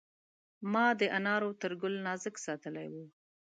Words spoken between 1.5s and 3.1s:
تر ګل نازک ساتلی و.